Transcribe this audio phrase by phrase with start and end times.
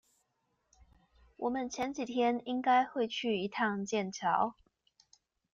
[1.37, 4.55] 我們前幾天應該會去一趟劍橋